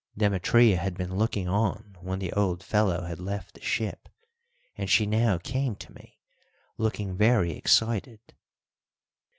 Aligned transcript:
Demetria 0.17 0.77
had 0.77 0.97
been 0.97 1.15
looking 1.15 1.47
on 1.47 1.95
when 2.01 2.17
the 2.17 2.33
old 2.33 2.63
fellow 2.63 3.03
had 3.03 3.19
left 3.19 3.53
the 3.53 3.61
ship, 3.61 4.09
and 4.75 4.89
she 4.89 5.05
now 5.05 5.37
came 5.37 5.75
to 5.75 5.93
me 5.93 6.17
looking 6.75 7.15
very 7.15 7.51
excited. 7.51 8.33